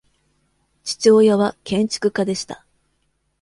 [0.83, 2.65] 父親は建築家でした。